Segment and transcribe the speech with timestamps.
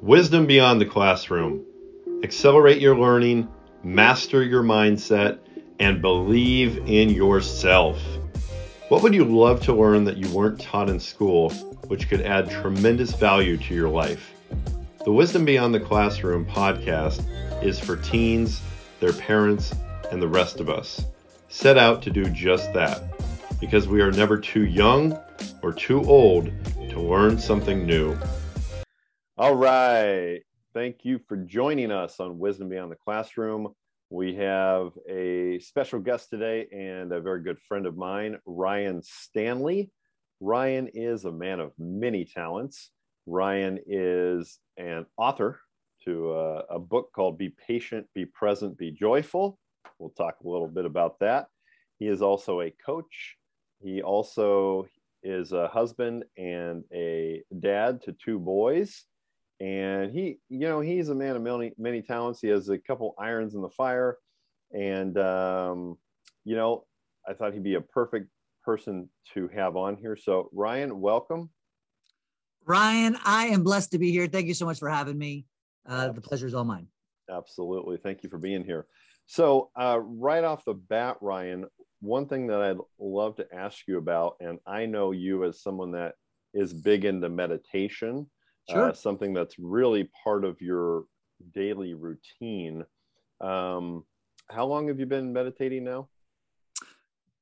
[0.00, 1.64] Wisdom beyond the classroom.
[2.22, 3.48] Accelerate your learning,
[3.82, 5.38] master your mindset,
[5.80, 7.98] and believe in yourself.
[8.88, 11.50] What would you love to learn that you weren't taught in school,
[11.88, 14.32] which could add tremendous value to your life?
[15.04, 17.24] The Wisdom Beyond the Classroom podcast
[17.62, 18.60] is for teens,
[19.00, 19.74] their parents,
[20.10, 21.04] and the rest of us.
[21.48, 23.02] Set out to do just that
[23.58, 25.18] because we are never too young
[25.62, 26.52] or too old
[26.90, 28.16] to learn something new.
[29.36, 30.42] All right.
[30.74, 33.74] Thank you for joining us on Wisdom Beyond the Classroom.
[34.08, 39.90] We have a special guest today and a very good friend of mine, Ryan Stanley.
[40.38, 42.90] Ryan is a man of many talents.
[43.26, 45.58] Ryan is an author
[46.04, 49.58] to a, a, book called Be Patient, Be Present, Be Joyful.
[49.98, 51.48] We'll talk a little bit about that.
[51.98, 53.34] He is also a coach.
[53.82, 54.86] He also
[55.24, 59.06] is a husband and a dad to two boys.
[59.60, 62.40] And he, you know, he's a man of many, many talents.
[62.40, 64.18] He has a couple irons in the fire.
[64.72, 65.96] And, um,
[66.44, 66.84] you know,
[67.26, 68.28] I thought he'd be a perfect
[68.64, 70.16] person to have on here.
[70.16, 71.50] So, Ryan, welcome.
[72.66, 74.26] Ryan, I am blessed to be here.
[74.26, 75.46] Thank you so much for having me.
[75.86, 76.88] Uh, the pleasure is all mine.
[77.30, 77.98] Absolutely.
[77.98, 78.86] Thank you for being here.
[79.26, 81.66] So, uh, right off the bat, Ryan,
[82.00, 85.92] one thing that I'd love to ask you about, and I know you as someone
[85.92, 86.14] that
[86.52, 88.30] is big into meditation,
[88.68, 88.90] sure.
[88.90, 91.04] uh, something that's really part of your
[91.52, 92.84] daily routine.
[93.40, 94.04] Um,
[94.50, 96.08] how long have you been meditating now?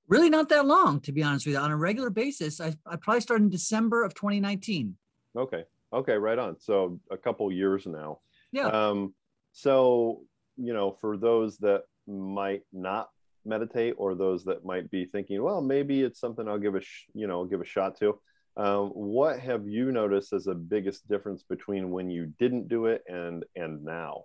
[0.09, 1.61] Really, not that long, to be honest with you.
[1.61, 4.97] On a regular basis, I, I probably started in December of 2019.
[5.37, 5.65] Okay.
[5.93, 6.15] Okay.
[6.15, 6.59] Right on.
[6.61, 8.19] So a couple years now.
[8.51, 8.67] Yeah.
[8.67, 9.15] Um,
[9.53, 10.23] so,
[10.57, 13.09] you know, for those that might not
[13.45, 17.07] meditate or those that might be thinking, well, maybe it's something I'll give a, sh-
[17.15, 18.19] you know, give a shot to.
[18.57, 23.03] Um, what have you noticed as the biggest difference between when you didn't do it
[23.09, 24.25] and and now?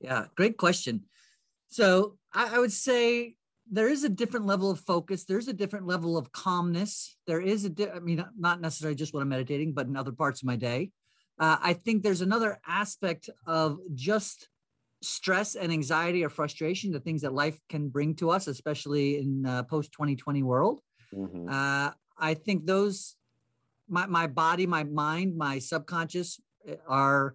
[0.00, 1.04] Yeah, great question.
[1.68, 3.36] So I, I would say
[3.70, 5.24] there is a different level of focus.
[5.24, 7.16] There's a different level of calmness.
[7.26, 10.12] There is a, di- I mean, not necessarily just when I'm meditating, but in other
[10.12, 10.90] parts of my day.
[11.38, 14.48] Uh, I think there's another aspect of just
[15.02, 19.46] stress and anxiety or frustration, the things that life can bring to us, especially in
[19.46, 20.80] uh, post 2020 world.
[21.14, 21.48] Mm-hmm.
[21.48, 23.16] Uh, I think those,
[23.88, 27.34] my, my body, my mind, my subconscious eh, are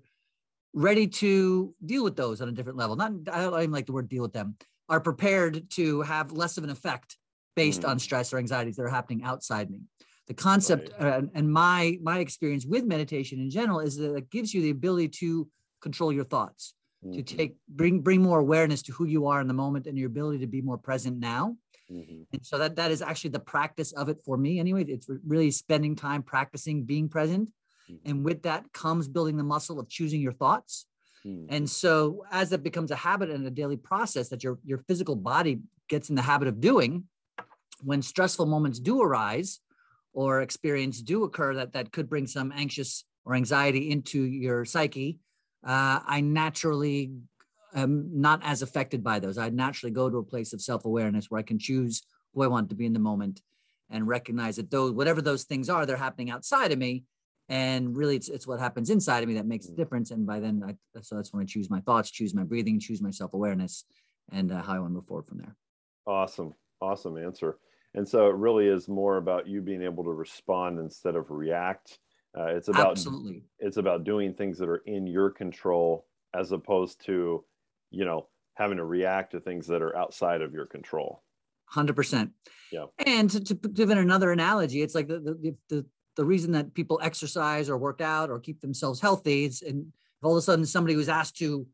[0.74, 2.96] ready to deal with those on a different level.
[2.96, 4.56] Not, I don't even like the word deal with them
[4.90, 7.18] are prepared to have less of an effect
[7.56, 7.90] based mm.
[7.90, 9.82] on stress or anxieties that are happening outside me
[10.28, 11.14] the concept right.
[11.14, 14.70] uh, and my my experience with meditation in general is that it gives you the
[14.70, 15.48] ability to
[15.82, 17.14] control your thoughts mm-hmm.
[17.14, 20.08] to take bring bring more awareness to who you are in the moment and your
[20.08, 21.56] ability to be more present now
[21.92, 22.24] mm-hmm.
[22.32, 25.52] and so that that is actually the practice of it for me anyway it's really
[25.52, 27.50] spending time practicing being present
[27.90, 28.10] mm-hmm.
[28.10, 30.86] and with that comes building the muscle of choosing your thoughts
[31.24, 31.46] Hmm.
[31.50, 35.16] And so as that becomes a habit and a daily process that your, your physical
[35.16, 37.06] body gets in the habit of doing,
[37.82, 39.60] when stressful moments do arise
[40.14, 45.20] or experience do occur that, that could bring some anxious or anxiety into your psyche,
[45.66, 47.14] uh, I naturally
[47.82, 49.38] am not as affected by those.
[49.38, 52.04] I naturally go to a place of self-awareness where I can choose
[52.34, 53.42] who I want to be in the moment
[53.90, 57.04] and recognize that those whatever those things are, they're happening outside of me.
[57.50, 59.78] And really it's, it's what happens inside of me that makes the mm.
[59.78, 60.12] difference.
[60.12, 63.02] And by then I, so that's when i choose my thoughts choose my breathing choose
[63.02, 63.84] my self-awareness
[64.32, 65.56] and uh, how i want to move forward from there.
[66.08, 66.54] Awesome.
[66.82, 67.58] Awesome answer.
[67.96, 72.00] And so it really is more about you being able to respond instead of react.
[72.38, 73.44] Uh, it's about absolutely.
[73.60, 77.44] it's about doing things that are in your control as opposed to
[77.94, 81.24] you know having to react to things that are outside of your control.
[81.74, 82.30] 100%
[82.72, 82.86] yeah.
[83.04, 86.74] And to, to give it another analogy it's like the, the, the the reason that
[86.74, 90.66] people exercise or work out or keep themselves healthy is and all of a sudden
[90.66, 91.66] somebody was asked to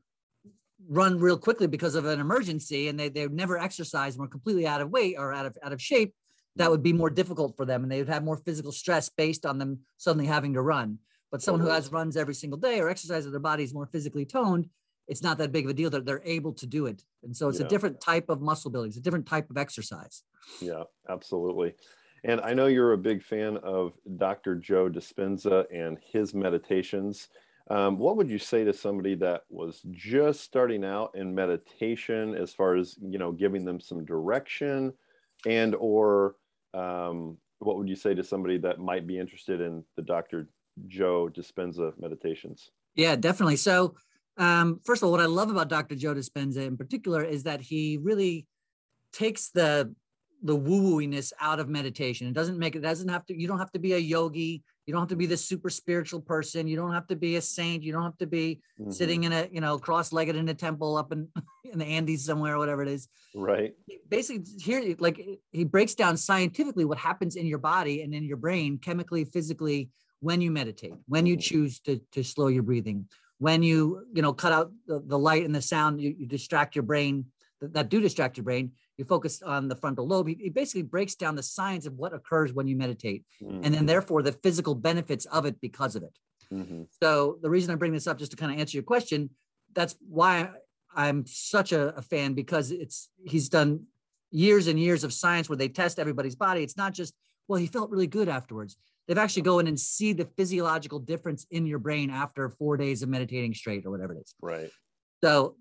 [0.87, 4.65] run real quickly because of an emergency and they, they've never exercised and were completely
[4.65, 6.13] out of weight or out of out of shape
[6.55, 9.45] that would be more difficult for them and they would have more physical stress based
[9.45, 10.97] on them suddenly having to run.
[11.31, 14.25] But someone who has runs every single day or exercises their body is more physically
[14.25, 14.67] toned
[15.09, 17.49] it's not that big of a deal that they're able to do it and so
[17.49, 17.65] it's yeah.
[17.65, 20.23] a different type of muscle building it's a different type of exercise
[20.61, 21.73] yeah absolutely
[22.23, 24.55] and I know you're a big fan of Dr.
[24.55, 27.29] Joe Dispenza and his meditations.
[27.69, 32.53] Um, what would you say to somebody that was just starting out in meditation as
[32.53, 34.93] far as, you know, giving them some direction
[35.45, 36.35] and or
[36.73, 40.49] um, what would you say to somebody that might be interested in the Dr.
[40.87, 42.71] Joe Dispenza meditations?
[42.95, 43.57] Yeah, definitely.
[43.57, 43.95] So,
[44.39, 45.95] um, first of all, what I love about Dr.
[45.95, 48.47] Joe Dispenza in particular is that he really
[49.13, 49.93] takes the
[50.41, 52.25] the woo wooiness out of meditation.
[52.25, 53.37] It doesn't make it doesn't have to.
[53.37, 54.63] You don't have to be a yogi.
[54.85, 56.65] You don't have to be this super spiritual person.
[56.65, 57.83] You don't have to be a saint.
[57.83, 58.93] You don't have to be Mhm.
[58.93, 61.27] sitting in a, you know, cross-legged in a temple up in,
[61.65, 63.09] in the Andes somewhere, or whatever it is.
[63.35, 63.75] Right.
[64.07, 65.19] Basically, here, like
[65.51, 69.89] he breaks down scientifically what happens in your body and in your brain, chemically, physically,
[70.21, 71.41] when you meditate, when you Mhm.
[71.41, 73.09] choose to, to slow your breathing,
[73.39, 76.75] when you, you know, cut out the, the light and the sound, you, you distract
[76.75, 77.25] your brain
[77.61, 78.71] that, that do distract your brain.
[78.97, 80.27] You focus on the frontal lobe.
[80.27, 83.23] He, he basically breaks down the science of what occurs when you meditate
[83.63, 86.19] and then therefore the physical benefits of it because of it.
[86.53, 86.87] Mhm.
[87.01, 89.29] So the reason I bring this up, just to kind of answer your question,
[89.73, 90.49] that's why
[90.93, 93.85] I'm such a, a fan because it's he's done
[94.31, 96.63] years and years of science where they test everybody's body.
[96.63, 97.13] It's not just
[97.47, 98.77] well, he felt really good afterwards.
[99.09, 103.01] They've actually go in and see the physiological difference in your brain after four days
[103.01, 104.35] of meditating straight or whatever it is.
[104.39, 104.69] Right.
[105.23, 105.55] So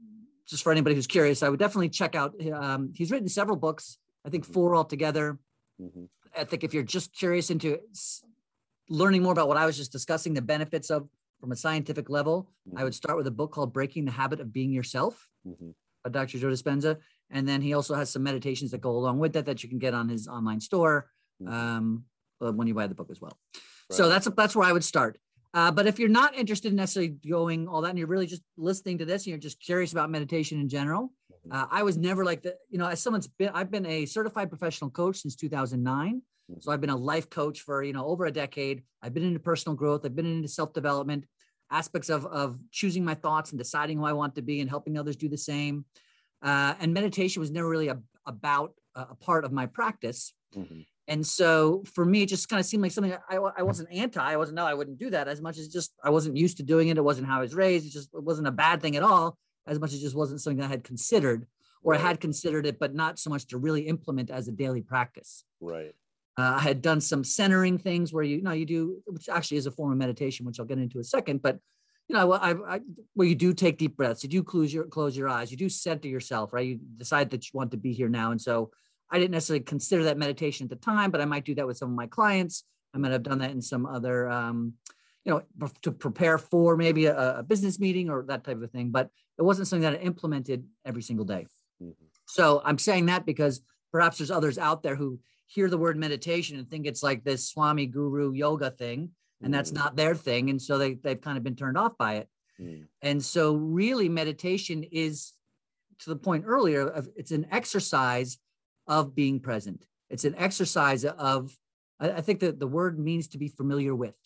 [0.47, 2.35] just for anybody who's curious, I would definitely check out.
[2.53, 3.97] Um, he's written several books.
[4.27, 5.39] I think four altogether.
[5.81, 6.11] Mhm.
[6.37, 7.79] I think if you're just curious into
[8.91, 11.09] learning more about what I was just discussing, the benefits of
[11.41, 14.53] from a scientific level, I would start with a book called Breaking the Habit of
[14.53, 15.75] Being Yourself Mhm.
[16.05, 16.39] by Dr.
[16.39, 16.99] Joe Dispenza.
[17.31, 19.79] And then he also has some meditations that go along with that that you can
[19.79, 21.11] get on his online store
[21.41, 21.49] Mhm.
[21.50, 22.05] um,
[22.38, 23.37] when you buy the book as well.
[23.90, 25.19] So that's that's where I would start.
[25.55, 28.43] Uh, but if you're not interested in necessarily going all that, and you're really just
[28.58, 31.12] listening to this, and you're just curious about meditation in general,
[31.46, 31.55] Mhm.
[31.55, 34.50] uh, I was never like the, you know, as someone's been, I've been a certified
[34.50, 36.23] professional coach since 2009.
[36.61, 38.82] So I've been a life coach for, you know, over a decade.
[39.02, 40.06] I've been into personal growth.
[40.06, 41.26] I've been into self-development,
[41.70, 44.96] aspects of, of choosing my thoughts and deciding who I want to be and helping
[44.99, 45.85] others do the same.
[46.40, 47.99] Uh, and meditation was never really a,
[48.29, 50.33] about a, part of my practice.
[50.57, 50.87] Mhm.
[51.09, 54.23] And so for me, it just kind of seemed like something I, I wasn't anti.
[54.23, 56.63] I wasn't, no, I wouldn't do that as much as just I wasn't used to
[56.63, 56.99] doing it.
[56.99, 57.87] It wasn't how I was raised.
[57.87, 60.41] It just it wasn't a bad thing at all, as much as it just wasn't
[60.43, 61.47] something I had considered
[61.83, 64.83] or I had considered it, but not so much to really implement as a daily
[64.83, 65.45] practice.
[65.61, 65.95] Right.
[66.37, 69.57] Uh, I had done some centering things where you, you know you do, which actually
[69.57, 71.43] is a form of meditation, which I'll get into in a second.
[71.43, 71.59] But
[72.09, 72.81] you know, I, I,
[73.15, 75.69] where you do take deep breaths, you do close your close your eyes, you do
[75.69, 76.67] center yourself, right?
[76.67, 78.71] You decide that you want to be here now, and so
[79.11, 81.79] I didn't necessarily consider that meditation at the time, but I might do that with
[81.79, 82.65] some of my clients.
[82.95, 84.75] I might have done that in some other, um,
[85.25, 88.91] you know, to prepare for maybe a, a business meeting or that type of thing.
[88.91, 91.47] But it wasn't something that I implemented every single day.
[91.83, 91.95] Mhm.
[92.27, 93.63] So I'm saying that because
[93.93, 97.49] perhaps there's others out there who hear the word meditation and think it's like this
[97.49, 99.11] Swami Guru yoga thing,
[99.43, 99.76] and that's Mhm.
[99.76, 100.50] not their thing.
[100.50, 102.29] And so they, they've kind of been turned off by it.
[102.61, 102.88] Mhm.
[103.02, 105.32] And so really meditation is
[106.00, 108.38] to the point earlier of it's an exercise
[108.87, 109.87] of being present.
[110.11, 111.56] It's an exercise of,
[112.00, 114.17] I, think that the word means to be familiar with,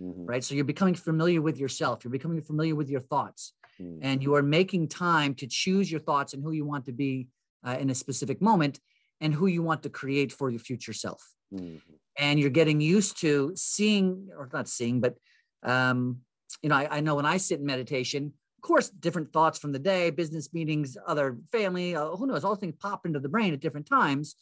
[0.00, 0.28] Mhm.
[0.28, 0.44] right?
[0.44, 2.04] So you're becoming familiar with yourself.
[2.04, 3.98] You're becoming familiar with your thoughts Mhm.
[4.02, 7.28] and you are making time to choose your thoughts and who you want to be
[7.64, 8.80] uh, in a specific moment
[9.20, 11.22] and who you want to create for your future self
[11.52, 11.80] Mhm.
[12.18, 15.16] And you're getting used to seeing or not seeing but
[15.62, 16.18] um,
[16.62, 18.32] you know I, I know when i sit in meditation
[18.62, 22.54] of course different thoughts from the day business meetings other family uh, who knows all
[22.54, 24.36] things pop into the brain at different times.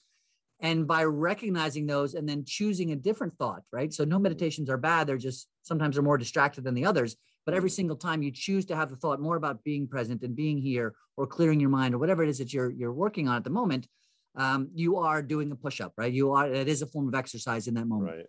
[0.63, 3.93] And by recognizing those and then choosing a different thought right?
[3.93, 7.17] So no meditations are bad they're just sometimes they're more distracted than the others.
[7.47, 10.37] But every single time you choose to have the thought more about being present and
[10.37, 13.37] being here or clearing your mind or whatever it is that you're you're working on
[13.37, 13.89] at the moment
[14.37, 17.67] um, you are doing a push-up right you are it is a form of exercise
[17.69, 18.27] in that moment Right.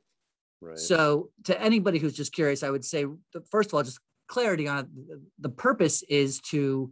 [0.61, 0.79] Right.
[0.79, 3.05] so to anybody who's just curious i would say
[3.49, 4.87] first of all just clarity on it.
[5.39, 6.91] The- purpose is to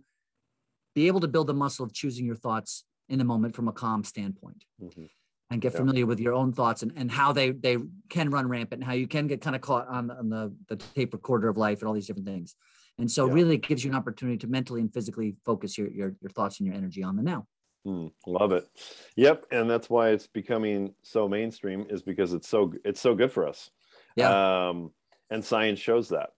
[0.96, 3.72] be able to build the muscle of choosing your thoughts in the moment from a
[3.72, 5.10] calm standpoint Mhm.
[5.50, 5.80] and get Yeah.
[5.80, 7.78] familiar with your own thoughts and, and how they they
[8.10, 10.54] can run rampant and how you can get kind of caught on, the- on the,
[10.68, 12.56] the tape recorder of life and all these different things
[12.98, 13.34] and so Yeah.
[13.34, 16.60] really it gives you an opportunity to mentally and physically focus your, your your thoughts
[16.60, 17.48] and your energy on the now
[17.88, 18.68] Mm, love it.
[19.16, 23.32] Yep, and that's why it's becoming so mainstream is because it's so it's so good
[23.32, 23.72] for us.
[24.16, 24.68] Yeah.
[24.70, 24.92] Um,
[25.30, 26.32] and science shows that.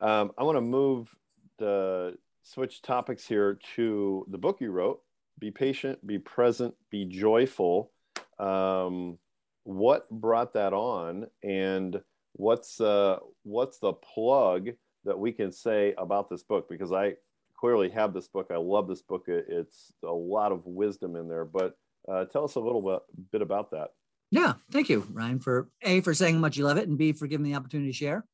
[0.00, 1.14] Um, I want to move
[1.58, 5.02] the switch topics here to the book you wrote.
[5.38, 7.90] Be patient, be present, be joyful.
[8.38, 9.18] Um,
[9.64, 12.00] what brought that on, and
[12.32, 14.70] what's uh, what's the plug
[15.04, 16.68] that we can say about this book?
[16.68, 17.14] Because I
[17.58, 18.48] clearly have this book.
[18.50, 19.24] I love this book.
[19.26, 21.44] It's a lot of wisdom in there.
[21.44, 21.74] But
[22.08, 23.00] uh, tell us a little bit,
[23.32, 23.88] bit about that.
[24.30, 27.12] Yeah, thank you, Ryan, for A, for saying how much you love it, and B,
[27.12, 28.26] for giving me the opportunity to share.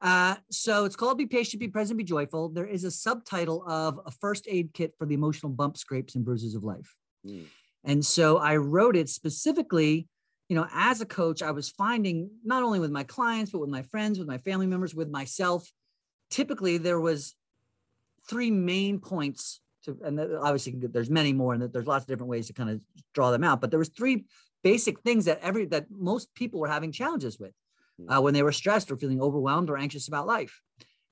[0.00, 2.48] Uh, so it's called Be Patient, Be Present, Be Joyful.
[2.50, 6.24] There is a subtitle of a first aid kit for the emotional bumps, scrapes, and
[6.24, 6.94] bruises of life.
[7.26, 7.44] Mm,
[7.84, 10.08] And so I wrote it specifically,
[10.48, 13.70] you know, as a coach, I was finding not only with my clients, but with
[13.70, 15.70] my friends, with my family members, with myself,
[16.30, 17.34] typically there was
[18.28, 22.46] three main points to, and obviously there's many more and there's lots of different ways
[22.48, 22.80] to kind of
[23.14, 24.24] draw them out, but there was three
[24.62, 27.52] basic things that every, that most people were having challenges with.
[27.98, 28.10] hmm.
[28.10, 30.60] uh, when they were stressed or feeling overwhelmed or anxious about life.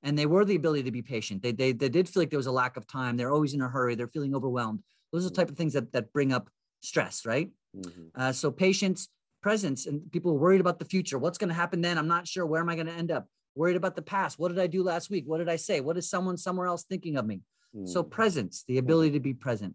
[0.02, 1.42] And they were the ability to be patient.
[1.42, 3.16] They, they, they did feel like there was a lack of time.
[3.16, 3.94] They're always in a hurry.
[3.94, 4.80] They're feeling overwhelmed.
[5.12, 6.50] Those are the type of things that, that bring up
[6.82, 7.50] stress, right?
[7.74, 8.02] Mm-hmm.
[8.14, 9.08] Uh, so patience,
[9.42, 11.18] presence, and people worried about the future.
[11.18, 11.96] What's going to happen then?
[11.96, 12.44] I'm not sure.
[12.44, 13.26] Where am I going to end up?
[13.54, 14.38] Worried about the past.
[14.38, 15.24] What did I do last week?
[15.26, 15.80] What did I say?
[15.80, 17.42] What is someone somewhere else thinking of me?
[17.74, 17.86] Mm-hmm.
[17.86, 19.74] So presence, the ability to be present.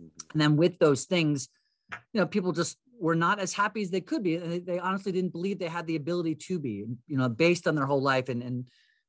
[0.00, 0.30] Mm-hmm.
[0.32, 1.48] And then with those things,
[2.12, 4.36] you know, people just were not as happy as they could be.
[4.36, 7.66] And they, they honestly didn't believe they had the ability to be, you know, based
[7.66, 8.28] on their whole life.
[8.28, 8.64] And, and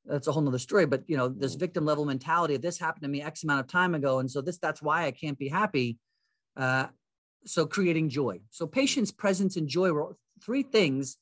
[0.06, 0.86] that's a whole nother story.
[0.86, 1.60] But, you know, this mm-hmm.
[1.60, 4.20] victim level mentality of this happened to me X amount of time ago.
[4.20, 5.98] And so this, that's why I can't be happy.
[6.58, 6.88] Uh,
[7.46, 8.42] so creating joy.
[8.50, 11.18] So patience, presence, and joy were three things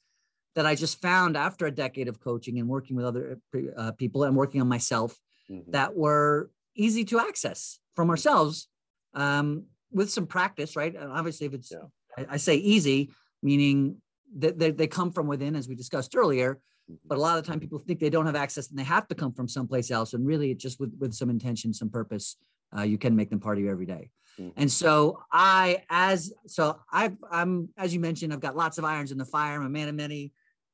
[0.56, 3.40] that I just found after a decade of coaching and working with other
[3.78, 5.18] uh, people and working on myself
[5.50, 5.72] mm-hmm.
[5.72, 8.68] that were easy to access from ourselves
[9.14, 10.96] um, with some practice, right?
[10.96, 11.88] And obviously, if it's, yeah.
[12.18, 13.98] I, I, say easy, meaning
[14.38, 16.56] that they, they come from within, as we discussed earlier.
[16.90, 16.96] Mm-hmm.
[17.08, 19.08] But a lot of the time, people think they don't have access and they have
[19.08, 20.14] to come from someplace else.
[20.14, 22.38] And really, just with, with some intention, some purpose,
[22.76, 24.10] uh, you can make them part of you every day.
[24.40, 24.50] Mm-hmm.
[24.58, 29.12] And so I, as so I, I'm as you mentioned, I've got lots of irons
[29.12, 29.60] in the fire.
[29.60, 30.34] I'm a man of many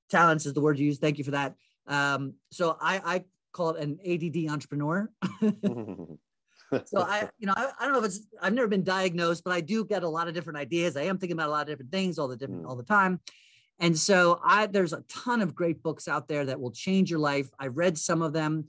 [0.10, 0.98] talents, is the word you use.
[0.98, 1.56] Thank you for that.
[1.88, 5.10] Um, so I, I call it an ADD entrepreneur.
[6.86, 9.54] so I, you know, I, I, don't know if it's I've never been diagnosed, but
[9.54, 10.96] I do get a lot of different ideas.
[10.96, 12.70] I am thinking about a lot of different things all the different mm.
[12.70, 13.20] all the time.
[13.80, 17.20] And so I there's a ton of great books out there that will change your
[17.20, 17.50] life.
[17.60, 18.66] I read some of them,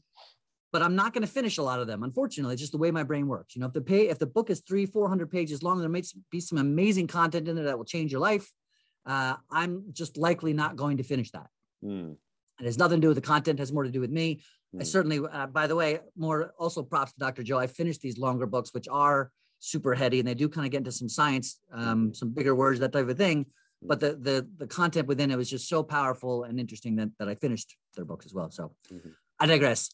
[0.72, 2.02] but I'm not going to finish a lot of them.
[2.02, 3.54] Unfortunately, it's just the way my brain works.
[3.54, 5.88] You know, if the pay if the book is three, four hundred pages long, there
[5.88, 8.50] may be some amazing content in there that will change your life.
[9.06, 11.46] Uh, I'm just likely not going to finish that.
[11.84, 12.16] Mm.
[12.60, 14.42] It has nothing to do with the content; has more to do with me.
[14.74, 14.84] I hmm.
[14.84, 17.42] certainly, uh, by the way, more also props to Dr.
[17.42, 17.58] Joe.
[17.58, 20.78] I finished these longer books, which are super heady and they do kind of get
[20.78, 22.12] into some science, um, hmm.
[22.12, 23.46] some bigger words, that type of thing.
[23.82, 27.28] But the the the content within it was just so powerful and interesting that, that
[27.28, 28.50] I finished their books as well.
[28.50, 29.08] So mm-hmm.
[29.38, 29.90] I digress.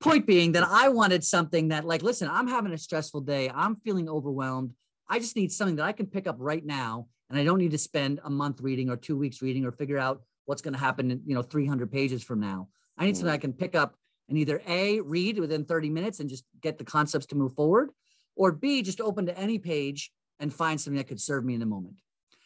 [0.00, 3.50] Point being that I wanted something that, like, listen, I'm having a stressful day.
[3.52, 4.72] I'm feeling overwhelmed.
[5.08, 7.06] I just need something that I can pick up right now.
[7.30, 9.98] And I don't need to spend a month reading or two weeks reading or figure
[9.98, 12.68] out what's going to happen in, you know, 300 pages from now.
[12.96, 13.96] I need something I can pick up
[14.28, 17.90] and either A, read within 30 minutes and just get the concepts to move forward,
[18.34, 21.60] or B, just open to any page and find something that could serve me in
[21.60, 22.00] the moment.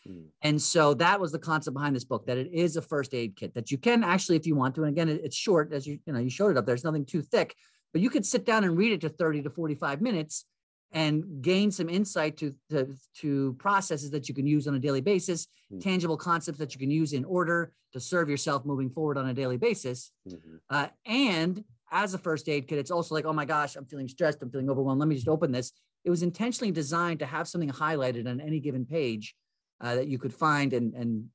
[0.09, 0.27] Mm.
[0.43, 3.37] And so that was the concept behind this book that it is a first aid
[3.37, 5.99] kit that you can actually, if you want to, and again, it's short as you,
[6.07, 7.55] you know, you showed it up, there's nothing too thick,
[7.93, 10.45] but you could sit down and read it to 30 to 45 minutes
[10.93, 15.01] and gain some insight to, to, to processes that you can use on a daily
[15.01, 15.79] basis, mm-hmm.
[15.79, 19.35] tangible concepts that you can use in order to serve yourself moving forward on a
[19.35, 20.11] daily basis.
[20.29, 20.57] Mm-hmm.
[20.69, 24.09] Uh, and as a first aid kit, it's also like, oh my gosh, I'm feeling
[24.09, 25.01] stressed, I'm feeling overwhelmed.
[25.01, 25.73] Let me just open this.
[26.05, 29.35] It was intentionally designed to have something highlighted on any given page
[29.81, 31.27] uh, that you could find and, and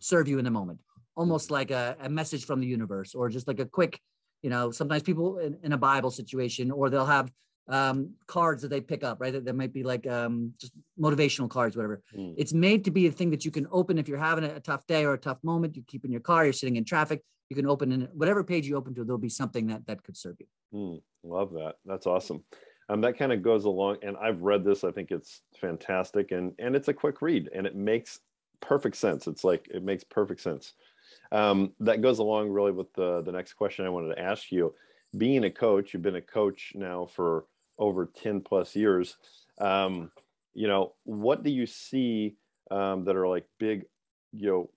[0.00, 0.80] serve you in the moment,
[1.16, 4.00] almost like a, a message from the universe or just like a quick,
[4.42, 7.30] you know, sometimes people in, in a Bible situation, or they'll have
[7.68, 9.32] um, cards that they pick up, right?
[9.32, 12.02] That, that might be like um, just motivational cards, whatever.
[12.16, 12.34] Mm.
[12.36, 14.60] It's made to be a thing that you can open if you're having a, a,
[14.60, 15.76] tough day or a tough moment.
[15.76, 17.22] You keep in your car, you're sitting in traffic.
[17.50, 19.04] You can open in whatever page you open to.
[19.04, 20.46] There'll be something that that could serve you.
[20.74, 21.02] Mm.
[21.22, 21.74] Love that.
[21.84, 22.42] That's awesome.
[22.88, 24.84] Um, that kind of goes along, and I've read this.
[24.84, 28.20] I think it's fantastic, and and it's a quick read, and it makes
[28.60, 29.26] perfect sense.
[29.26, 30.74] It's like it makes perfect sense.
[31.32, 34.74] Um, that goes along really with the the next question I wanted to ask you.
[35.16, 37.46] Being a coach, you've been a coach now for
[37.78, 39.16] over 10 plus years.
[39.60, 40.10] Um,
[40.54, 42.36] you know what do you see
[42.70, 43.84] um, that are like big
[44.32, 44.70] you know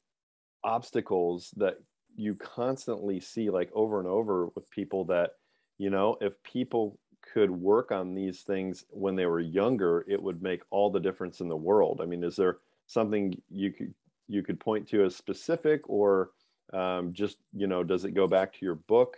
[0.63, 1.77] obstacles that
[2.15, 5.31] you constantly see like over and over with people that
[5.77, 6.99] you know if people
[7.33, 11.39] could work on these things when they were younger it would make all the difference
[11.39, 12.01] in the world?
[12.01, 13.93] I mean is there something you could
[14.27, 16.31] you could point to as specific or
[16.73, 19.17] um, just you know does it go back to your book?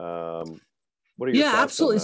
[0.00, 0.60] Um,
[1.16, 2.00] what are your yeah absolutely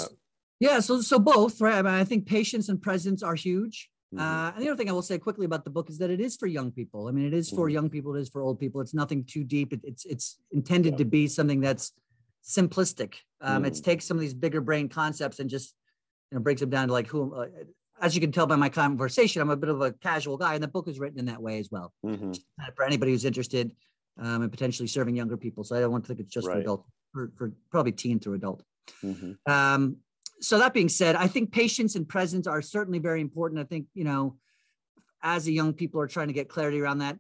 [0.60, 1.76] yeah, so so both, right?
[1.76, 3.88] I mean, I think patience and presence are huge.
[4.14, 4.24] Mm-hmm.
[4.24, 6.20] Uh, and the other thing I will say quickly about the book is that it
[6.20, 7.08] is for young people.
[7.08, 7.74] I mean, it is for mm-hmm.
[7.74, 8.14] young people.
[8.16, 8.80] It is for old people.
[8.80, 9.72] It's nothing too deep.
[9.72, 10.98] It, it's it's intended yeah.
[10.98, 11.92] to be something that's
[12.42, 13.14] simplistic.
[13.40, 13.66] Um, mm-hmm.
[13.66, 15.74] It takes some of these bigger brain concepts and just
[16.30, 17.34] you know breaks them down to like who.
[17.34, 17.46] Uh,
[18.00, 20.62] as you can tell by my conversation, I'm a bit of a casual guy, and
[20.62, 21.92] the book is written in that way as well.
[22.06, 22.32] Mm-hmm.
[22.76, 23.74] For anybody who's interested
[24.18, 26.54] um, in potentially serving younger people, so I don't want to think it's just right.
[26.54, 28.62] for adult, for, for probably teen through adult.
[29.04, 29.52] Mm-hmm.
[29.52, 29.96] Um,
[30.40, 33.60] so that being said, I think patience and presence are certainly very important.
[33.60, 34.36] I think, you know,
[35.22, 37.18] as the young people are trying to get clarity around that,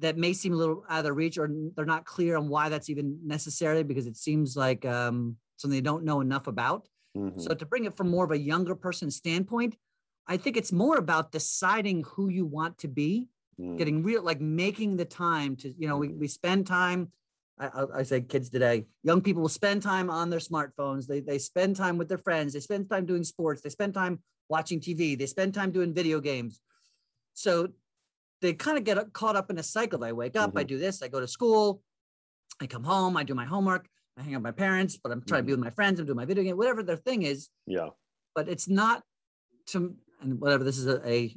[0.00, 2.68] that may seem a little out of their reach or they're not clear on why
[2.68, 6.88] that's even necessary because it seems like um, something they don't know enough about.
[7.16, 7.40] Mm-hmm.
[7.40, 9.76] So to bring it from more of a younger person standpoint,
[10.26, 13.28] I think it's more about deciding who you want to be
[13.60, 13.76] mm.
[13.78, 17.12] getting real, like making the time to, you know, we, we spend time.
[17.58, 21.06] I, I, say kids today, young people will spend time on their smartphones.
[21.06, 22.52] They, they spend time with their friends.
[22.52, 23.62] They spend time doing sports.
[23.62, 25.16] They spend time watching TV.
[25.16, 26.60] They spend time doing video games.
[27.34, 27.68] So
[28.40, 30.04] they kind of get caught up in a cycle.
[30.04, 30.58] I wake up, mm-hmm.
[30.58, 31.82] I do this, I go to school,
[32.60, 35.22] I come home, I do my homework, I hang out with my parents, but I'm
[35.22, 35.46] trying mm-hmm.
[35.46, 37.48] to be with my friends, I'm doing my video game, whatever their thing is.
[37.66, 37.88] Yeah.
[38.34, 39.02] But it's not
[39.68, 41.36] to, and whatever, this is a, a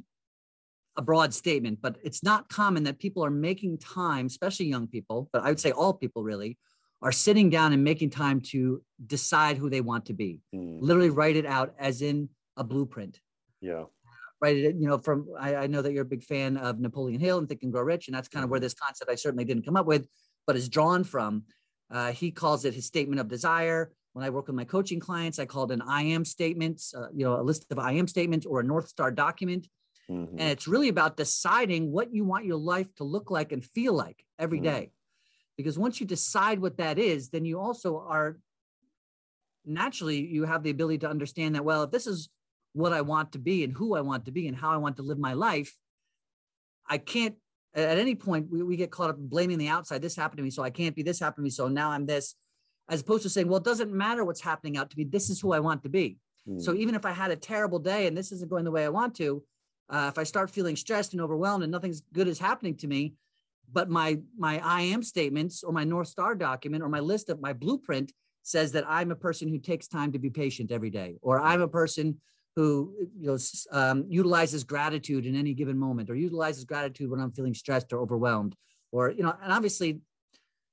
[0.98, 5.30] a broad statement, but it's not common that people are making time, especially young people,
[5.32, 6.58] but I would say all people really,
[7.00, 10.40] are sitting down and making time to decide who they want to be.
[10.54, 10.78] Mm.
[10.80, 13.20] Literally write it out as in a blueprint.
[13.60, 13.84] Yeah.
[14.40, 17.20] Write it, you know, from I, I, know that you're a big fan of Napoleon
[17.20, 18.64] Hill and Think and Grow Rich, and that's kind of where mm-hmm.
[18.64, 20.06] this concept I certainly didn't come up with,
[20.46, 21.44] but is drawn from.
[21.90, 23.92] Uh, he calls it his statement of desire.
[24.12, 27.06] When I work with my coaching clients, I call it an I am statement, uh,
[27.14, 29.68] you know, a list of I am statements or a North Star document
[30.10, 30.38] Mm-hmm.
[30.38, 33.92] And it's really about deciding what you want your life to look like and feel
[33.92, 34.64] like every mm-hmm.
[34.64, 34.90] day.
[35.56, 38.38] Because once you decide what that is, then you also are
[39.66, 42.28] naturally, you have the ability to understand that, well, if this is
[42.72, 44.96] what I want to be and who I want to be and how I want
[44.96, 45.74] to live my life,
[46.88, 47.34] I can't
[47.74, 50.00] at any point we, we get caught up blaming the outside.
[50.00, 51.02] This happened to me, so I can't be.
[51.02, 52.34] This happened to me, so now I'm this.
[52.88, 55.04] As opposed to saying, well, it doesn't matter what's happening out to me.
[55.04, 56.16] This is who I want to be.
[56.48, 56.62] Mm.
[56.62, 58.88] So even if I had a terrible day and this isn't going the way I
[58.88, 59.42] want to,
[59.90, 63.14] uh, if I start feeling stressed and overwhelmed and nothing's good is happening to me,
[63.72, 67.40] but my my I am statements or my North Star document or my list of
[67.40, 71.16] my blueprint says that I'm a person who takes time to be patient every day,
[71.22, 72.20] or I'm a person
[72.56, 73.38] who you know
[73.70, 78.00] um, utilizes gratitude in any given moment, or utilizes gratitude when I'm feeling stressed or
[78.00, 78.56] overwhelmed,
[78.90, 80.00] or you know, and obviously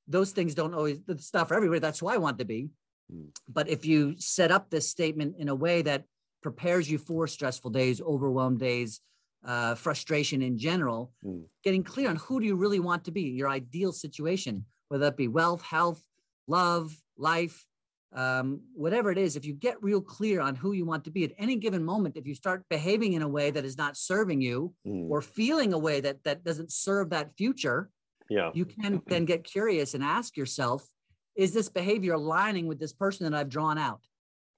[0.07, 1.79] those things don't always the stuff for everybody.
[1.79, 2.69] That's who I want to be.
[3.13, 3.27] Mm.
[3.47, 6.05] But if you set up this statement in a way that
[6.45, 9.01] prepares you for stressful days, overwhelmed days,
[9.43, 11.43] uh, frustration in general, mm.
[11.63, 15.17] getting clear on who do you really want to be, your ideal situation, whether that
[15.17, 16.03] be wealth, health,
[16.47, 17.65] love, life,
[18.13, 21.23] um, whatever it is, if you get real clear on who you want to be
[21.23, 24.39] at any given moment, if you start behaving in a way that is not serving
[24.39, 25.09] you mm.
[25.09, 27.89] or feeling a way that that doesn't serve that future,
[28.29, 30.87] yeah, you can then get curious and ask yourself,
[31.35, 34.01] is this behavior aligning with this person that I've drawn out?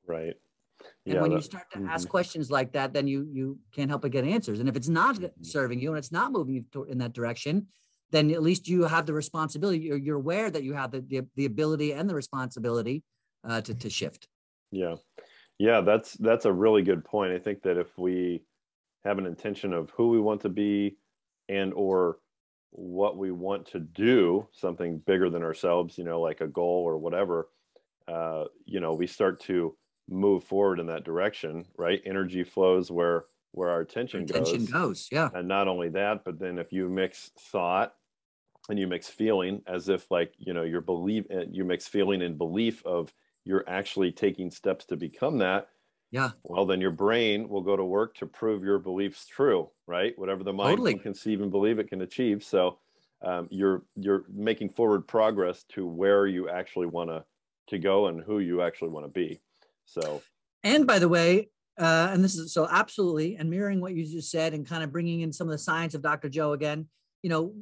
[0.05, 0.35] Right.
[1.07, 1.89] And yeah, when you start to mm-hmm.
[1.89, 4.59] ask questions like that, then you you can't help but get answers.
[4.59, 5.43] And if it's not mm-hmm.
[5.43, 7.67] serving you and it's not moving you in that direction,
[8.11, 9.79] then at least you have the responsibility.
[9.79, 13.03] You're, you're aware that you have the, the, the ability and the responsibility
[13.47, 14.27] uh, to to shift.
[14.69, 14.95] Yeah,
[15.57, 17.31] yeah, that's that's a really good point.
[17.31, 18.43] I think that if we
[19.05, 20.97] have an intention of who we want to be
[21.47, 22.17] and or
[22.71, 26.97] what we want to do, something bigger than ourselves, you know, like a goal or
[26.97, 27.47] whatever,
[28.09, 29.75] uh, you know, we start to
[30.09, 32.01] move forward in that direction, right?
[32.05, 34.69] Energy flows where where our attention, attention goes.
[34.69, 35.09] goes.
[35.11, 35.29] Yeah.
[35.33, 37.95] And not only that, but then if you mix thought
[38.69, 42.21] and you mix feeling as if like, you know, your belief eh, you mix feeling
[42.21, 43.13] and belief of
[43.45, 45.69] you're actually taking steps to become that.
[46.11, 46.31] Yeah.
[46.43, 50.17] Well, then your brain will go to work to prove your beliefs true, right?
[50.17, 50.93] Whatever the mind totally.
[50.93, 52.43] can conceive and believe it can achieve.
[52.43, 52.77] So
[53.21, 57.25] um, you're you're making forward progress to where you actually want to
[57.69, 59.41] to go and who you actually want to be.
[59.87, 60.21] So,
[60.63, 64.29] and by the way, uh, and this is so absolutely, and mirroring what you just
[64.29, 66.29] said, and kind of bringing in some of the science of Dr.
[66.29, 66.87] Joe again.
[67.23, 67.53] You know,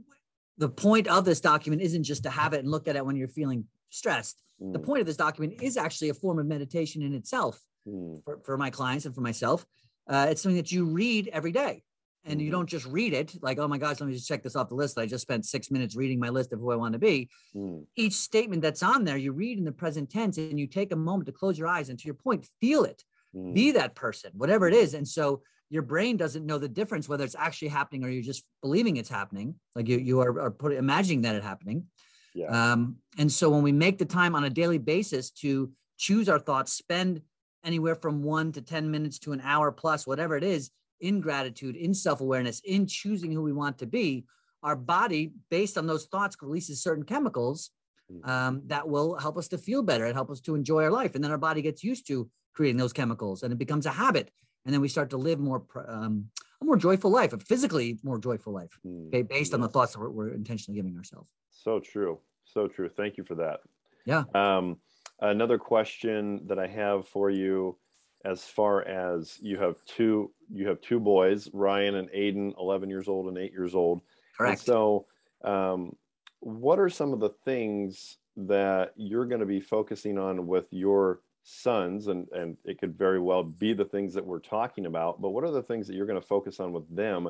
[0.57, 3.15] the point of this document isn't just to have it and look at it when
[3.15, 4.41] you're feeling stressed.
[4.61, 4.73] Mm.
[4.73, 8.21] The point of this document is actually a form of meditation in itself mm.
[8.23, 9.65] for, for my clients and for myself.
[10.07, 11.83] Uh, it's something that you read every day
[12.25, 12.57] and you mm-hmm.
[12.57, 14.75] don't just read it like oh my gosh let me just check this off the
[14.75, 17.29] list i just spent six minutes reading my list of who i want to be
[17.55, 17.83] mm.
[17.95, 20.95] each statement that's on there you read in the present tense and you take a
[20.95, 23.03] moment to close your eyes and to your point feel it
[23.35, 23.53] mm.
[23.53, 27.23] be that person whatever it is and so your brain doesn't know the difference whether
[27.23, 30.73] it's actually happening or you're just believing it's happening like you, you are, are put,
[30.73, 31.85] imagining that it happening
[32.33, 32.73] yeah.
[32.73, 36.39] um, and so when we make the time on a daily basis to choose our
[36.39, 37.21] thoughts spend
[37.63, 41.75] anywhere from one to 10 minutes to an hour plus whatever it is in gratitude,
[41.75, 44.25] in self awareness, in choosing who we want to be,
[44.63, 47.71] our body, based on those thoughts, releases certain chemicals
[48.11, 48.27] mm.
[48.27, 51.15] um, that will help us to feel better and help us to enjoy our life.
[51.15, 54.31] And then our body gets used to creating those chemicals and it becomes a habit.
[54.65, 56.29] And then we start to live more, um,
[56.61, 59.27] a more joyful life, a physically more joyful life mm.
[59.27, 61.29] based on the thoughts that we're, we're, intentionally giving ourselves.
[61.51, 62.19] So true.
[62.45, 62.89] So true.
[62.89, 63.59] Thank you for that.
[64.05, 64.23] Yeah.
[64.33, 64.77] Um,
[65.19, 67.77] another question that I have for you
[68.25, 73.07] as far as you have two you have two boys ryan and aiden 11 years
[73.07, 74.01] old and 8 years old
[74.37, 75.05] correct and so
[75.43, 75.95] um,
[76.39, 81.21] what are some of the things that you're going to be focusing on with your
[81.43, 85.29] sons and and it could very well be the things that we're talking about but
[85.29, 87.29] what are the things that you're going to focus on with them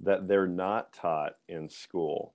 [0.00, 2.34] that they're not taught in school?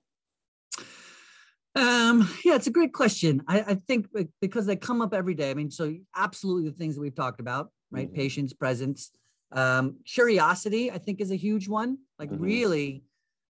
[1.75, 3.43] Um, yeah, it's a great question.
[3.47, 4.07] I, I think
[4.41, 5.51] because they come up every day.
[5.51, 8.07] I mean, so absolutely the things that we've talked about, right?
[8.07, 8.15] Mm-hmm.
[8.15, 9.11] Patience, presence,
[9.51, 11.97] um, curiosity, I think is a huge one.
[12.17, 12.43] Like mm-hmm.
[12.43, 13.03] really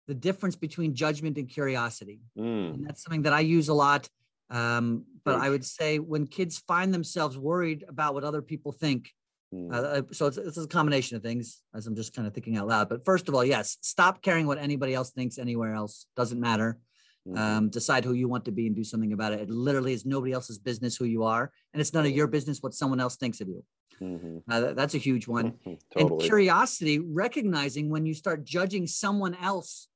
[0.08, 2.20] the difference between judgment and curiosity.
[2.38, 2.74] Mm.
[2.74, 4.10] And that's something that I use a lot.
[4.50, 9.14] Um, but I would say when kids find themselves worried about what other people think,
[9.54, 9.72] mm.
[9.72, 12.68] uh, so it's, it's a combination of things as I'm just kind of thinking out
[12.68, 12.90] loud.
[12.90, 16.08] But first of all, yes, stop caring what anybody else thinks anywhere else.
[16.18, 16.80] Doesn't matter.
[17.28, 17.38] Mm-hmm.
[17.38, 19.42] Um, decide who you want to be and do something about it.
[19.42, 22.64] It literally is nobody else's business who you are, and it's none of your business
[22.64, 23.64] what someone else thinks of you.
[24.02, 24.52] Mm-hmm.
[24.52, 25.54] Uh, that, that's a huge one.
[25.94, 26.14] totally.
[26.14, 29.88] And curiosity, recognizing when you start judging someone else's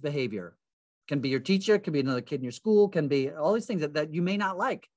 [0.00, 0.56] behavior,
[1.08, 3.66] can be your teacher, can be another kid in your school, can be all these
[3.66, 4.88] things that, that you may not like.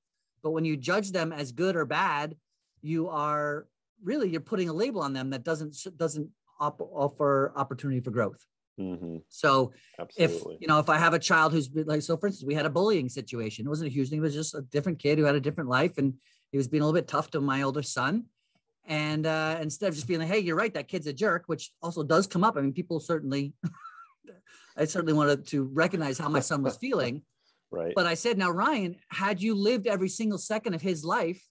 [0.42, 2.36] But when you judge them as good or bad,
[2.82, 3.66] you are
[4.02, 6.28] really you're putting a label on them that doesn't doesn't
[6.60, 8.44] op- offer opportunity for growth.
[8.78, 9.18] Mm-hmm.
[9.28, 10.54] So Absolutely.
[10.56, 12.66] if you know, if I have a child who's like, so for instance, we had
[12.66, 13.66] a bullying situation.
[13.66, 14.18] It wasn't a huge thing.
[14.18, 16.14] It was just a different kid who had a different life, and
[16.50, 18.26] he was being a little bit tough to my older son.
[18.86, 21.72] And uh, instead of just being like, "Hey, you're right, that kid's a jerk," which
[21.82, 22.56] also does come up.
[22.56, 23.54] I mean, people certainly,
[24.76, 27.22] I certainly wanted to recognize how my son was feeling.
[27.70, 27.94] Right.
[27.94, 31.42] But I said, now Ryan, had you lived every single second of his life,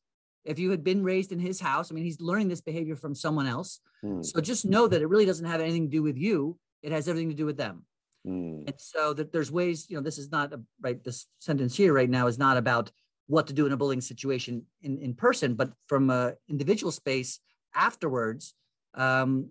[0.45, 3.13] if you had been raised in his house, I mean, he's learning this behavior from
[3.13, 3.81] someone else.
[4.01, 4.21] Hmm.
[4.21, 7.07] So just know that it really doesn't have anything to do with you it has
[7.07, 7.85] everything to do with them.
[8.27, 8.67] Mm.
[8.67, 11.01] And so that there's ways, you know, this is not a, right.
[11.03, 12.91] This sentence here right now is not about
[13.27, 17.39] what to do in a bullying situation in, in person, but from a individual space
[17.75, 18.53] afterwards.
[18.93, 19.49] Um,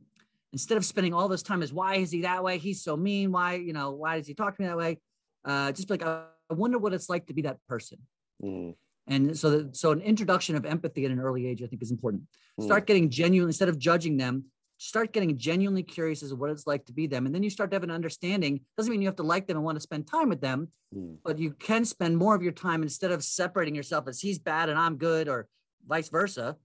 [0.53, 2.59] instead of spending all this time as why is he that way?
[2.59, 3.33] He's so mean.
[3.33, 4.99] Why, you know, why does he talk to me that way?
[5.45, 7.99] Uh, just like, I wonder what it's like to be that person.
[8.43, 8.75] Mm.
[9.09, 11.91] And so, that, so an introduction of empathy at an early age, I think, is
[11.91, 12.25] important.
[12.61, 12.65] Mm.
[12.65, 14.45] Start getting genuine instead of judging them
[14.83, 17.25] start getting genuinely curious as to what it's like to be them.
[17.25, 18.61] And then you start to have an understanding.
[18.77, 21.19] Doesn't mean you have to like them and want to spend time with them, mm.
[21.25, 24.69] but you can spend more of your time instead of separating yourself as he's bad
[24.69, 25.47] and I'm good or
[25.87, 26.57] vice versa.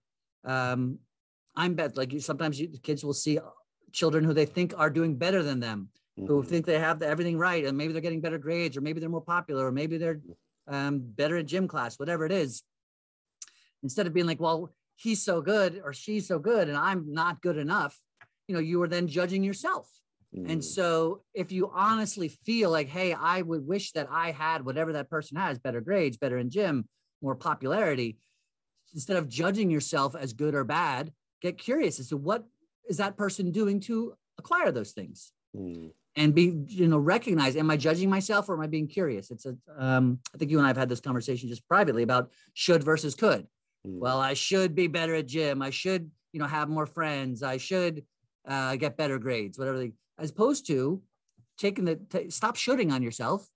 [0.44, 0.98] Um,
[1.56, 1.96] I'm bad.
[1.96, 3.38] Like you, sometimes you, kids will see
[3.92, 6.26] children who they think are doing better than them, mm-hmm.
[6.26, 7.66] who think they have everything right.
[7.66, 10.22] And maybe they're getting better grades or maybe they're more popular or maybe they're
[10.68, 12.64] um, better in gym class, whatever it is.
[13.84, 17.44] Instead of being like, well, he's so good or she's so good and I'm not
[17.44, 17.96] good enough
[18.48, 19.90] you know you are then judging yourself
[20.36, 20.50] mm.
[20.50, 24.94] and so if you honestly feel like hey i would wish that i had whatever
[24.94, 26.88] that person has better grades better in gym
[27.22, 28.18] more popularity
[28.94, 32.46] instead of judging yourself as good or bad get curious as to what
[32.90, 35.92] is that person doing to acquire those things mm.
[36.16, 39.46] and be you know recognize am i judging myself or am i being curious it's
[39.46, 43.16] a um, I think you and i've had this conversation just privately about should versus
[43.16, 43.48] could
[43.86, 44.00] mm.
[44.00, 47.58] well i should be better at gym i should you know have more friends i
[47.58, 48.04] should
[48.48, 51.02] uh, get better grades, whatever they, as opposed to
[51.58, 53.48] taking the, t- stop shooting on yourself,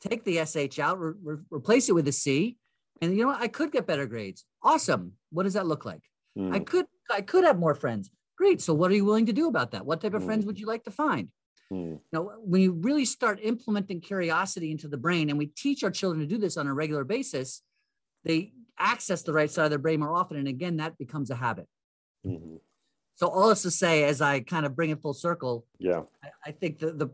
[0.00, 2.56] take the SH out, re- re- replace it with a C.
[3.02, 3.40] And you know what?
[3.40, 4.44] I could get better grades.
[4.62, 5.12] Awesome.
[5.30, 6.02] What does that look like?
[6.38, 6.54] Mm.
[6.54, 8.10] I could, I could have more friends.
[8.36, 8.60] Great.
[8.60, 9.84] So what are you willing to do about that?
[9.84, 10.26] What type of mm.
[10.26, 11.28] friends would you like to find?
[11.72, 12.00] Mm.
[12.12, 16.20] Now, when you really start implementing curiosity into the brain, and we teach our children
[16.20, 17.62] to do this on a regular basis,
[18.24, 20.36] they access the right side of their brain more often.
[20.36, 21.66] And again, that becomes a habit.
[22.26, 22.56] Mm-hmm.
[23.20, 26.28] So all this to say, as I kind of bring it full circle, yeah, I,
[26.46, 27.10] I think the, the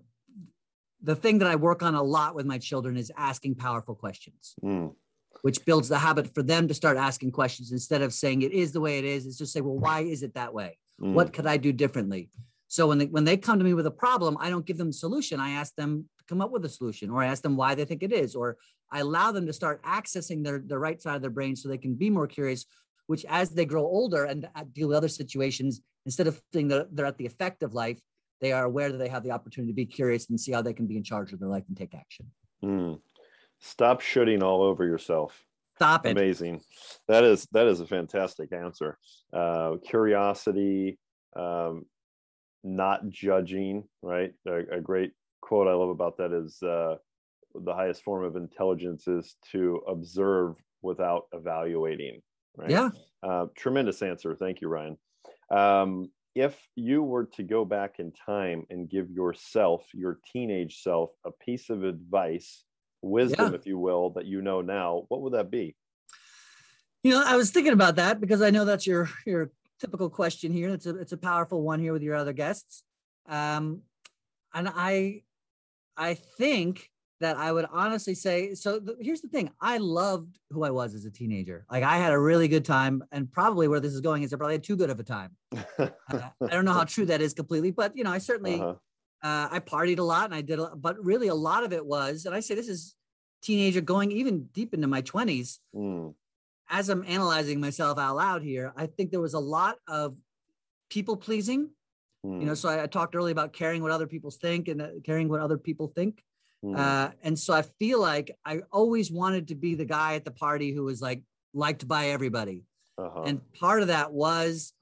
[1.03, 4.55] the thing that I work on a lot with my children is asking powerful questions,
[4.63, 4.95] mm.
[5.43, 8.71] which builds the habit for them to start asking questions instead of saying it is
[8.71, 9.27] the way it is.
[9.27, 10.79] It's just say, well, why is it that way?
[11.01, 11.15] Mm.
[11.15, 12.31] What could I do differently?
[12.69, 14.91] So when they when they come to me with a problem, I don't give them
[14.91, 15.41] a solution.
[15.41, 17.85] I ask them to come up with a solution, or I ask them why they
[17.85, 18.59] think it is, or
[18.93, 21.79] I allow them to start accessing their the right side of their brain so they
[21.79, 22.65] can be more curious.
[23.09, 27.05] Which, as they grow older and deal with other situations, instead of thinking that they're
[27.05, 28.01] at the effect of life,
[28.41, 30.73] they are aware that they have the opportunity to be curious and see how they
[30.73, 32.31] can be in charge of their life and take action.
[32.65, 33.01] Mm.
[33.61, 35.45] Stop shooting all over yourself.
[35.77, 36.13] Stop it.
[36.13, 36.63] Amazing.
[37.09, 38.99] That is that is a fantastic answer.
[39.33, 40.99] Uh, curiosity,
[41.35, 41.85] um,
[42.65, 43.85] not judging.
[44.03, 44.33] Right.
[44.47, 46.97] A, a, great quote I love about that is uh,
[47.55, 52.23] the highest form of intelligence is to observe without evaluating.
[52.57, 52.71] Right.
[52.71, 52.91] Yeah.
[53.23, 54.35] Uh, tremendous answer.
[54.35, 54.97] Thank you, Ryan.
[55.51, 61.11] Um, if you were to go back in time and give yourself, your teenage self,
[61.25, 62.65] a piece of advice,
[63.01, 63.59] wisdom, yeah.
[63.59, 65.75] if you will, that you know now, what would that be?
[67.03, 70.53] You know, I was thinking about that because I know that's your your typical question
[70.53, 70.71] here.
[70.71, 72.83] It's a it's a powerful one here with your other guests,
[73.29, 73.83] um,
[74.53, 75.23] and I
[75.97, 78.55] I think that I would honestly say.
[78.55, 81.67] So the, here's the thing: I loved who I was as a teenager.
[81.71, 84.37] Like I had a really good time, and probably where this is going is I
[84.37, 85.31] probably had too good of a time.
[85.79, 88.75] uh, I don't know how true that is completely, but you know, I certainly uh-huh.
[89.23, 91.85] Uh, I partied a lot and I did, a, but really a lot of it
[91.85, 92.95] was, and I say this is
[93.43, 95.59] teenager going even deep into my 20s.
[95.75, 96.15] Mm.
[96.69, 100.17] As I'm analyzing myself out loud here, I think there was a lot of
[100.91, 101.71] people pleasing.
[102.25, 102.41] Mm.
[102.41, 102.55] You know, hmm.
[102.55, 105.41] so I, I, talked earlier about caring what other people think and uh, caring what
[105.41, 106.23] other people think.
[106.67, 106.77] Mm.
[106.77, 110.33] Uh, and so I feel like I always wanted to be the guy at the
[110.33, 111.23] party who was like
[111.55, 112.65] liked by everybody.
[112.99, 113.23] Uh-huh.
[113.25, 114.73] And part of that was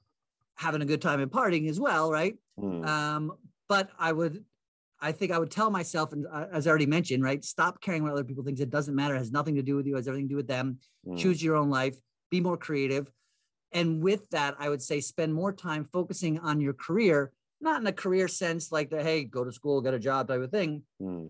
[0.55, 2.35] having a good time and partying as well, right?
[2.59, 2.85] Mm.
[2.87, 3.31] Um,
[3.67, 4.43] but I would,
[4.99, 8.03] I think I would tell myself, and uh, as I already mentioned, right, stop caring
[8.03, 8.59] what other people think.
[8.59, 9.15] It doesn't matter.
[9.15, 9.93] It has nothing to do with you.
[9.93, 10.79] It has everything to do with them.
[11.07, 11.17] Mm.
[11.17, 11.97] Choose your own life.
[12.31, 13.11] Be more creative.
[13.73, 17.87] And with that, I would say spend more time focusing on your career, not in
[17.87, 20.83] a career sense like the hey, go to school, get a job type of thing,
[21.01, 21.29] mm.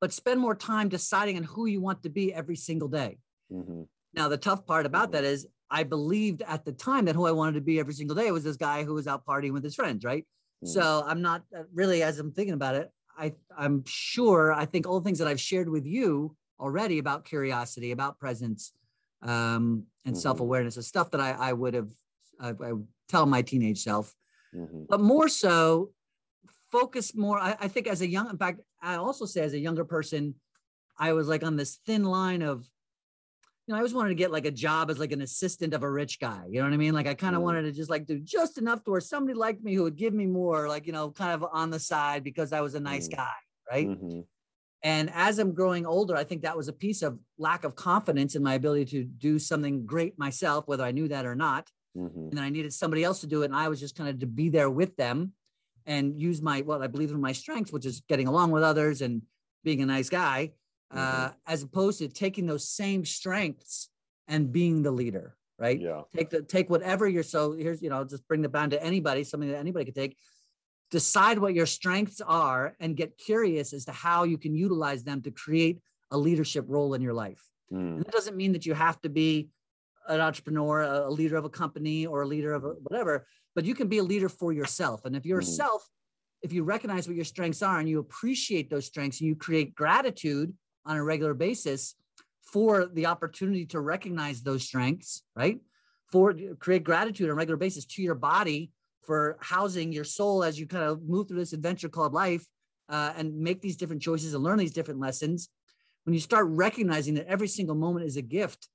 [0.00, 3.18] But spend more time deciding on who you want to be every single day.
[3.52, 3.82] Mm-hmm.
[4.14, 5.12] Now, the tough part about mm-hmm.
[5.12, 8.16] that is I believed at the time that who I wanted to be every single
[8.16, 10.26] day was this guy who was out partying with his friends, right?
[10.64, 10.68] Mm.
[10.68, 14.86] So I'm not uh, really, as I'm thinking about it, I, I'm sure, I think
[14.86, 18.72] all the things that I've shared with you already about curiosity, about presence,
[19.22, 20.20] um, and mm-hmm.
[20.20, 21.90] self-awareness is stuff that I, I would have,
[22.40, 24.12] I, I would tell my teenage self,
[24.54, 24.84] mm-hmm.
[24.88, 25.90] but more so
[26.72, 27.38] focus more.
[27.38, 30.34] I, I think as a young, in fact, I also say as a younger person,
[30.98, 32.64] I was like on this thin line of
[33.66, 35.84] you know, I always wanted to get like a job as like an assistant of
[35.84, 36.42] a rich guy.
[36.48, 36.92] You know what I mean?
[36.92, 37.44] Like I kind of mm.
[37.44, 40.12] wanted to just like do just enough to where somebody liked me who would give
[40.12, 43.06] me more, like, you know, kind of on the side because I was a nice
[43.06, 43.16] mm.
[43.16, 43.32] guy.
[43.70, 43.88] Right.
[43.88, 44.20] Mm-hmm.
[44.82, 48.34] And as I'm growing older, I think that was a piece of lack of confidence
[48.34, 51.68] in my ability to do something great myself, whether I knew that or not.
[51.96, 52.18] Mm-hmm.
[52.18, 53.46] And then I needed somebody else to do it.
[53.46, 55.32] And I was just kind of to be there with them
[55.86, 59.02] and use my, what I believe in my strengths, which is getting along with others
[59.02, 59.22] and
[59.64, 60.52] being a nice guy
[60.92, 60.98] mm-hmm.
[60.98, 63.88] uh, as opposed to taking those same strengths
[64.28, 68.04] and being the leader right yeah take the take whatever you're so here's you know
[68.04, 70.16] just bring the bound to anybody something that anybody could take
[70.90, 75.22] decide what your strengths are and get curious as to how you can utilize them
[75.22, 77.96] to create a leadership role in your life mm.
[77.96, 79.48] and that doesn't mean that you have to be
[80.10, 83.74] an entrepreneur a leader of a company or a leader of a, whatever but you
[83.74, 86.46] can be a leader for yourself and if yourself mm.
[86.46, 89.74] if you recognize what your strengths are and you appreciate those strengths and you create
[89.74, 90.52] gratitude
[90.84, 91.94] on a regular basis
[92.52, 95.60] for the opportunity to recognize those strengths, right?
[96.10, 100.58] For create gratitude on a regular basis to your body for housing your soul as
[100.58, 102.44] you kind of move through this adventure called life
[102.88, 105.48] uh, and make these different choices and learn these different lessons.
[106.04, 108.68] When you start recognizing that every single moment is a gift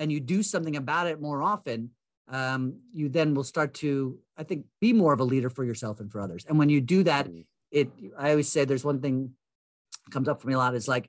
[0.00, 1.90] and you do something about it more often,
[2.28, 6.00] um, you then will start to, I think, be more of a leader for yourself
[6.00, 6.44] and for others.
[6.48, 7.44] And when you do that, mm.
[7.70, 9.34] it, I always say there's one thing
[10.10, 11.08] comes up for me a lot is like,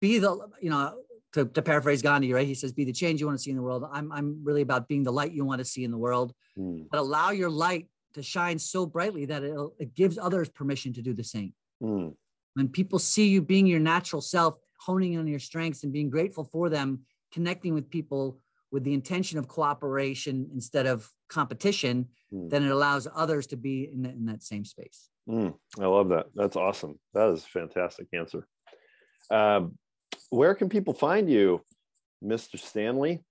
[0.00, 0.94] be the you know
[1.32, 2.46] to, to paraphrase Gandhi, right?
[2.46, 4.62] He says, "Be the change you want to see in the world." I'm I'm really
[4.62, 6.86] about being the light you want to see in the world, mm.
[6.90, 11.02] but allow your light to shine so brightly that it it gives others permission to
[11.02, 11.52] do the same.
[11.82, 12.14] Mm.
[12.54, 16.44] When people see you being your natural self, honing on your strengths and being grateful
[16.44, 17.00] for them,
[17.32, 18.38] connecting with people
[18.70, 22.50] with the intention of cooperation instead of competition, mm.
[22.50, 25.08] then it allows others to be in, in that same space.
[25.26, 25.50] Hmm.
[25.78, 26.26] I love that.
[26.34, 26.98] That's awesome.
[27.12, 28.46] That is a fantastic answer.
[29.30, 29.76] Um,
[30.30, 31.62] where can people find you,
[32.24, 32.58] Mr.
[32.58, 33.22] Stanley?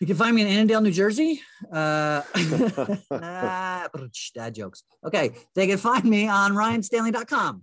[0.00, 1.40] You can find me in Annandale, New Jersey.
[1.72, 2.22] Uh,
[4.34, 4.84] dad jokes.
[5.04, 5.32] Okay.
[5.54, 7.62] They can find me on ryanstanley.com.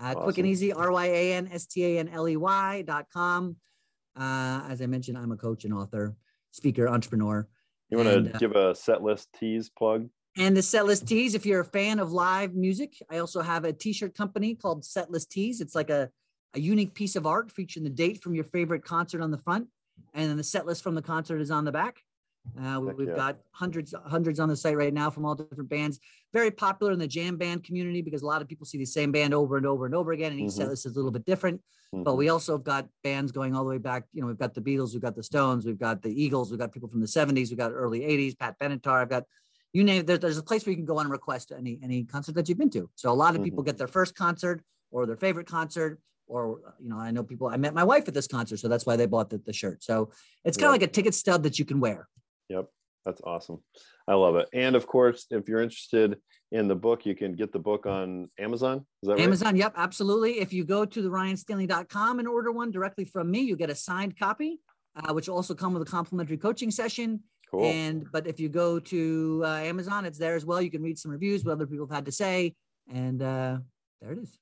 [0.00, 0.22] Uh, awesome.
[0.22, 3.56] Quick and easy, R Y A N S T A N L E Y.com.
[4.16, 6.16] Uh, as I mentioned, I'm a coach and author,
[6.50, 7.48] speaker, entrepreneur.
[7.90, 10.08] You want to uh, give a set list tease plug?
[10.38, 13.72] And the Setlist Tees, if you're a fan of live music, I also have a
[13.72, 15.60] t-shirt company called Setlist Tees.
[15.60, 16.10] It's like a
[16.54, 19.68] a unique piece of art featuring the date from your favorite concert on the front,
[20.14, 22.02] and then the set list from the concert is on the back.
[22.60, 23.14] Uh, we've yeah.
[23.14, 26.00] got hundreds, hundreds on the site right now from all different bands.
[26.32, 29.12] Very popular in the jam band community because a lot of people see the same
[29.12, 30.62] band over and over and over again, and each mm-hmm.
[30.62, 31.60] set list is a little bit different.
[31.94, 32.02] Mm-hmm.
[32.02, 34.04] But we also have got bands going all the way back.
[34.12, 36.60] You know, we've got the Beatles, we've got the Stones, we've got the Eagles, we've
[36.60, 39.02] got people from the '70s, we've got early '80s, Pat Benatar.
[39.02, 39.24] I've got
[39.72, 40.04] you name.
[40.04, 42.48] There, there's a place where you can go on and request any any concert that
[42.48, 42.90] you've been to.
[42.96, 43.44] So a lot of mm-hmm.
[43.44, 47.48] people get their first concert or their favorite concert or you know i know people
[47.48, 49.82] i met my wife at this concert so that's why they bought the, the shirt
[49.82, 50.10] so
[50.44, 50.80] it's kind of yep.
[50.80, 52.08] like a ticket stub that you can wear
[52.52, 52.66] yep
[53.04, 53.58] that's awesome
[54.06, 56.16] i love it and of course if you're interested
[56.52, 59.56] in the book you can get the book on amazon is that amazon right?
[59.56, 63.56] yep absolutely if you go to the ryanstanley.com and order one directly from me you
[63.56, 64.60] get a signed copy
[64.96, 67.64] uh, which will also come with a complimentary coaching session cool.
[67.64, 70.98] and but if you go to uh, amazon it's there as well you can read
[70.98, 72.54] some reviews what other people have had to say
[72.92, 73.56] and uh,
[74.00, 74.38] there it is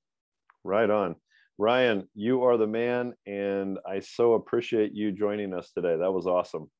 [0.64, 1.14] right on
[1.60, 5.94] Ryan, you are the man, and I so appreciate you joining us today.
[5.94, 6.70] That was awesome.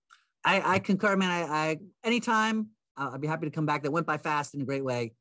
[0.44, 1.31] I, I concur, man.
[1.31, 3.83] I, I anytime uh, I'd be happy to come back.
[3.83, 5.12] That went by fast in a great way.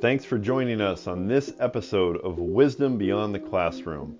[0.00, 4.18] Thanks for joining us on this episode of Wisdom Beyond the Classroom.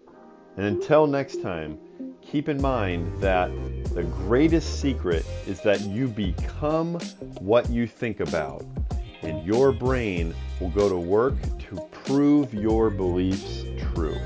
[0.56, 1.78] And until next time,
[2.22, 3.50] keep in mind that
[3.94, 6.98] the greatest secret is that you become
[7.40, 8.64] what you think about,
[9.22, 14.18] and your brain will go to work to prove your beliefs true.